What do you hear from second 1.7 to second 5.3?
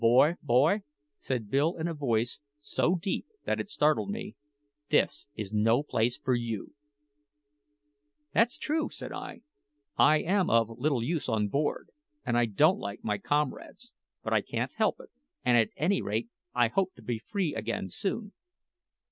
in a voice so deep that it startled me, "this